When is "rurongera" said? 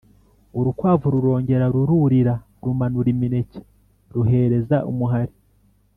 1.15-1.65